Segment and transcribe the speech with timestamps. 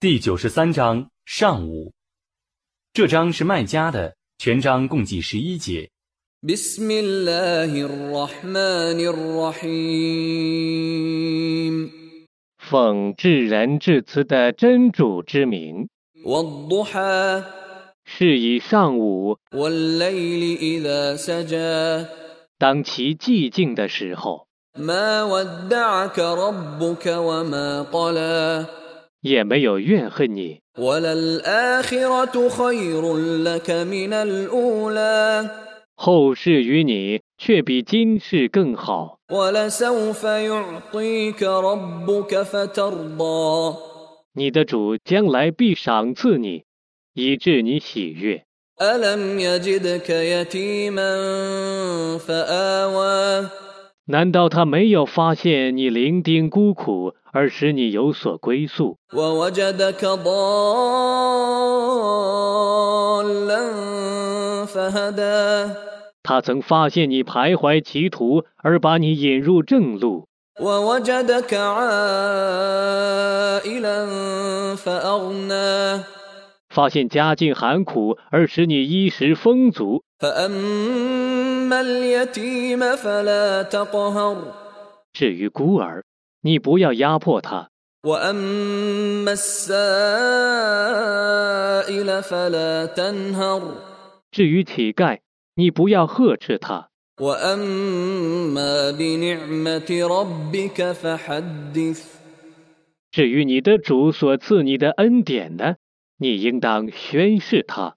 [0.00, 1.92] 第九十三章上午，
[2.92, 5.90] 这章是卖家的，全章共计十一节。
[12.58, 15.88] 奉至仁至慈的真主之名。
[18.04, 19.36] 是以上午，
[22.56, 24.46] 当其寂静的时候。
[29.20, 30.60] 也没有怨恨你，
[35.96, 39.18] 后世与你却比今世更好。
[44.34, 46.62] 你的主将来必赏赐你，
[47.14, 48.44] 以致你喜悦。
[54.06, 57.14] 难道他没有发现你伶仃孤苦？
[57.32, 58.98] 而使你有所归宿。
[66.22, 70.26] 他曾发现你徘徊歧途而把你引入正路。
[76.70, 80.02] 发现家境寒苦而使你衣食丰足。
[85.12, 86.04] 至于孤儿
[86.40, 87.70] 你不要压迫他。
[94.30, 95.18] 至于乞丐，
[95.54, 96.90] 你不要呵斥他。
[103.10, 105.74] 至于你的主所赐你的恩典呢？
[106.18, 107.96] 你应当宣示他。